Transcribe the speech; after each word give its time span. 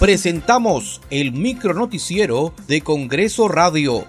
Presentamos 0.00 1.02
el 1.10 1.32
micronoticiero 1.32 2.54
de 2.66 2.80
Congreso 2.80 3.48
Radio 3.48 4.06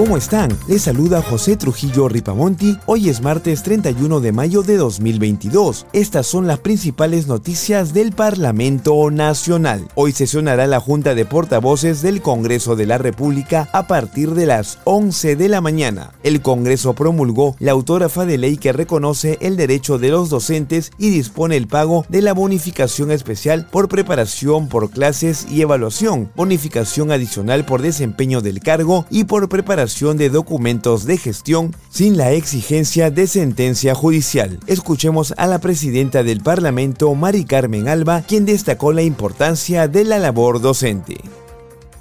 ¿Cómo 0.00 0.16
están? 0.16 0.48
Les 0.66 0.80
saluda 0.80 1.20
José 1.20 1.58
Trujillo 1.58 2.08
Ripamonti. 2.08 2.78
Hoy 2.86 3.10
es 3.10 3.20
martes 3.20 3.62
31 3.62 4.20
de 4.20 4.32
mayo 4.32 4.62
de 4.62 4.78
2022. 4.78 5.84
Estas 5.92 6.26
son 6.26 6.46
las 6.46 6.60
principales 6.60 7.26
noticias 7.26 7.92
del 7.92 8.12
Parlamento 8.12 9.10
Nacional. 9.10 9.88
Hoy 9.94 10.12
sesionará 10.12 10.66
la 10.66 10.80
Junta 10.80 11.14
de 11.14 11.26
Portavoces 11.26 12.00
del 12.00 12.22
Congreso 12.22 12.76
de 12.76 12.86
la 12.86 12.96
República 12.96 13.68
a 13.74 13.86
partir 13.86 14.30
de 14.30 14.46
las 14.46 14.78
11 14.84 15.36
de 15.36 15.50
la 15.50 15.60
mañana. 15.60 16.12
El 16.22 16.40
Congreso 16.40 16.94
promulgó 16.94 17.54
la 17.58 17.72
autógrafa 17.72 18.24
de 18.24 18.38
ley 18.38 18.56
que 18.56 18.72
reconoce 18.72 19.36
el 19.42 19.58
derecho 19.58 19.98
de 19.98 20.08
los 20.08 20.30
docentes 20.30 20.92
y 20.96 21.10
dispone 21.10 21.58
el 21.58 21.66
pago 21.66 22.06
de 22.08 22.22
la 22.22 22.32
bonificación 22.32 23.10
especial 23.10 23.66
por 23.70 23.90
preparación 23.90 24.68
por 24.68 24.88
clases 24.90 25.46
y 25.50 25.60
evaluación, 25.60 26.30
bonificación 26.36 27.12
adicional 27.12 27.66
por 27.66 27.82
desempeño 27.82 28.40
del 28.40 28.60
cargo 28.60 29.04
y 29.10 29.24
por 29.24 29.50
preparación 29.50 29.89
de 29.90 30.30
documentos 30.30 31.04
de 31.04 31.18
gestión 31.18 31.74
sin 31.90 32.16
la 32.16 32.30
exigencia 32.30 33.10
de 33.10 33.26
sentencia 33.26 33.92
judicial. 33.92 34.60
Escuchemos 34.68 35.34
a 35.36 35.48
la 35.48 35.58
presidenta 35.58 36.22
del 36.22 36.42
Parlamento, 36.42 37.12
Mari 37.14 37.44
Carmen 37.44 37.88
Alba, 37.88 38.22
quien 38.22 38.46
destacó 38.46 38.92
la 38.92 39.02
importancia 39.02 39.88
de 39.88 40.04
la 40.04 40.20
labor 40.20 40.60
docente. 40.60 41.20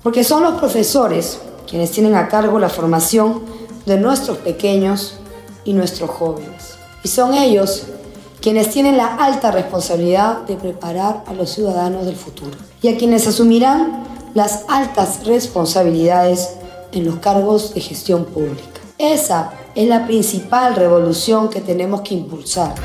Porque 0.03 0.23
son 0.23 0.43
los 0.43 0.59
profesores 0.59 1.39
quienes 1.67 1.89
tienen 1.89 2.13
a 2.13 2.27
cargo 2.27 2.59
la 2.59 2.69
formación 2.69 3.41
de 3.87 3.97
nuestros 3.97 4.37
pequeños 4.37 5.19
y 5.65 5.73
nuestros 5.73 6.11
jóvenes. 6.11 6.75
Y 7.03 7.07
son 7.07 7.33
ellos 7.33 7.87
quienes 8.39 8.69
tienen 8.69 8.97
la 8.97 9.15
alta 9.15 9.49
responsabilidad 9.49 10.43
de 10.43 10.55
preparar 10.55 11.23
a 11.25 11.33
los 11.33 11.49
ciudadanos 11.49 12.05
del 12.05 12.15
futuro 12.15 12.55
y 12.83 12.89
a 12.89 12.97
quienes 12.97 13.27
asumirán 13.27 14.03
las 14.35 14.63
altas 14.67 15.25
responsabilidades 15.25 16.58
en 16.91 17.05
los 17.05 17.17
cargos 17.17 17.73
de 17.73 17.81
gestión 17.81 18.25
pública. 18.25 18.81
Esa 18.97 19.53
es 19.75 19.87
la 19.87 20.05
principal 20.05 20.75
revolución 20.75 21.49
que 21.49 21.61
tenemos 21.61 22.01
que 22.01 22.15
impulsar. 22.15 22.75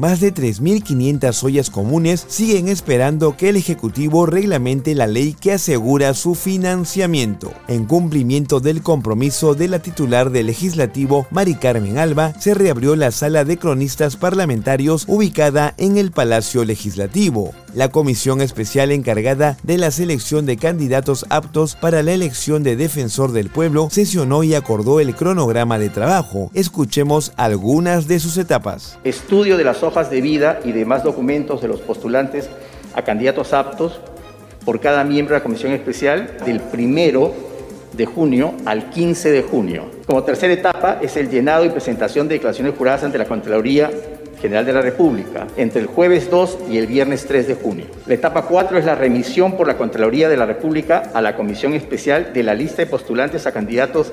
más 0.00 0.18
de 0.18 0.32
3.500 0.32 1.44
ollas 1.44 1.68
comunes 1.68 2.24
siguen 2.26 2.68
esperando 2.68 3.36
que 3.36 3.50
el 3.50 3.56
Ejecutivo 3.56 4.24
reglamente 4.24 4.94
la 4.94 5.06
ley 5.06 5.36
que 5.38 5.52
asegura 5.52 6.14
su 6.14 6.34
financiamiento. 6.34 7.52
En 7.68 7.84
cumplimiento 7.84 8.60
del 8.60 8.82
compromiso 8.82 9.54
de 9.54 9.68
la 9.68 9.80
titular 9.80 10.30
del 10.30 10.46
Legislativo, 10.46 11.26
Mari 11.30 11.54
Carmen 11.54 11.98
Alba, 11.98 12.32
se 12.40 12.54
reabrió 12.54 12.96
la 12.96 13.10
sala 13.10 13.44
de 13.44 13.58
cronistas 13.58 14.16
parlamentarios 14.16 15.04
ubicada 15.06 15.74
en 15.76 15.98
el 15.98 16.12
Palacio 16.12 16.64
Legislativo. 16.64 17.52
La 17.74 17.88
comisión 17.88 18.40
especial 18.40 18.90
encargada 18.90 19.56
de 19.62 19.78
la 19.78 19.92
selección 19.92 20.44
de 20.44 20.56
candidatos 20.56 21.24
aptos 21.30 21.76
para 21.76 22.02
la 22.02 22.12
elección 22.12 22.64
de 22.64 22.74
defensor 22.74 23.30
del 23.30 23.48
pueblo 23.48 23.88
sesionó 23.90 24.42
y 24.42 24.54
acordó 24.54 24.98
el 24.98 25.14
cronograma 25.14 25.78
de 25.78 25.88
trabajo. 25.88 26.50
Escuchemos 26.52 27.32
algunas 27.36 28.08
de 28.08 28.18
sus 28.18 28.36
etapas. 28.38 28.98
Estudio 29.04 29.56
de 29.56 29.62
las 29.64 29.84
hojas 29.84 30.10
de 30.10 30.20
vida 30.20 30.58
y 30.64 30.72
demás 30.72 31.04
documentos 31.04 31.62
de 31.62 31.68
los 31.68 31.80
postulantes 31.80 32.50
a 32.94 33.02
candidatos 33.02 33.52
aptos 33.52 34.00
por 34.64 34.80
cada 34.80 35.04
miembro 35.04 35.34
de 35.34 35.38
la 35.38 35.44
comisión 35.44 35.72
especial 35.72 36.38
del 36.44 36.60
primero 36.60 37.32
de 37.92 38.06
junio 38.06 38.54
al 38.66 38.90
15 38.90 39.30
de 39.30 39.42
junio. 39.42 39.90
Como 40.06 40.24
tercera 40.24 40.52
etapa 40.52 40.98
es 41.00 41.16
el 41.16 41.30
llenado 41.30 41.64
y 41.64 41.70
presentación 41.70 42.26
de 42.26 42.34
declaraciones 42.34 42.74
juradas 42.76 43.04
ante 43.04 43.18
la 43.18 43.26
Contraloría 43.26 43.90
General 44.40 44.64
de 44.64 44.72
la 44.72 44.82
República 44.82 45.46
entre 45.56 45.80
el 45.80 45.86
jueves 45.86 46.30
2 46.30 46.58
y 46.70 46.78
el 46.78 46.86
viernes 46.86 47.26
3 47.26 47.48
de 47.48 47.54
junio. 47.54 47.86
La 48.06 48.14
etapa 48.14 48.42
4 48.42 48.78
es 48.78 48.84
la 48.84 48.94
remisión 48.94 49.56
por 49.56 49.66
la 49.66 49.76
Contraloría 49.76 50.28
de 50.28 50.36
la 50.36 50.46
República 50.46 51.10
a 51.12 51.20
la 51.20 51.36
Comisión 51.36 51.74
Especial 51.74 52.32
de 52.32 52.42
la 52.42 52.54
lista 52.54 52.82
de 52.82 52.86
postulantes 52.86 53.46
a 53.46 53.52
candidatos 53.52 54.12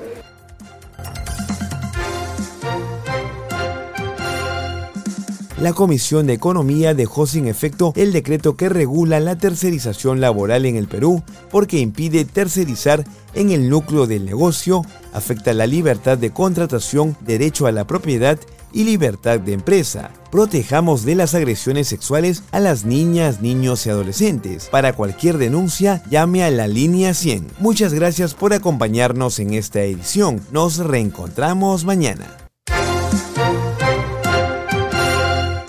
la 5.60 5.72
Comisión 5.72 6.26
de 6.26 6.34
Economía 6.34 6.94
dejó 6.94 7.26
sin 7.26 7.48
efecto 7.48 7.92
el 7.96 8.12
decreto 8.12 8.56
que 8.56 8.68
regula 8.68 9.18
la 9.18 9.36
tercerización 9.36 10.20
laboral 10.20 10.66
en 10.66 10.76
el 10.76 10.86
Perú 10.86 11.22
porque 11.50 11.78
impide 11.80 12.24
tercerizar 12.24 13.04
en 13.34 13.50
el 13.50 13.68
núcleo 13.68 14.06
del 14.06 14.24
negocio, 14.24 14.82
afecta 15.12 15.52
la 15.54 15.66
libertad 15.66 16.16
de 16.16 16.30
contratación, 16.30 17.16
derecho 17.20 17.66
a 17.66 17.72
la 17.72 17.86
propiedad 17.86 18.38
y 18.72 18.84
libertad 18.84 19.40
de 19.40 19.54
empresa. 19.54 20.10
Protejamos 20.30 21.04
de 21.04 21.14
las 21.14 21.34
agresiones 21.34 21.88
sexuales 21.88 22.44
a 22.52 22.60
las 22.60 22.84
niñas, 22.84 23.40
niños 23.40 23.86
y 23.86 23.90
adolescentes. 23.90 24.68
Para 24.68 24.92
cualquier 24.92 25.38
denuncia, 25.38 26.02
llame 26.10 26.44
a 26.44 26.50
la 26.50 26.68
línea 26.68 27.14
100. 27.14 27.46
Muchas 27.58 27.94
gracias 27.94 28.34
por 28.34 28.52
acompañarnos 28.52 29.40
en 29.40 29.54
esta 29.54 29.80
edición. 29.80 30.40
Nos 30.52 30.78
reencontramos 30.78 31.84
mañana. 31.84 32.47